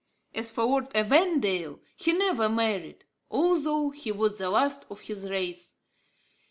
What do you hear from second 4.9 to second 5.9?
his race.